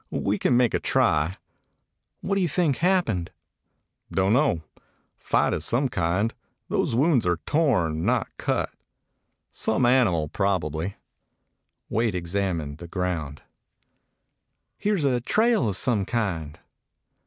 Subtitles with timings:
[0.09, 1.37] We can make a try."
[2.21, 3.29] "What do you think happened?"
[4.11, 4.63] "Don't know.
[5.15, 6.33] Fight of some kind.
[6.69, 8.71] Those wounds are torn, not cut.
[9.51, 10.95] Some animal, probably."
[11.87, 13.43] Wade examined the ground.
[14.79, 16.59] "Here 's a trail of some kind."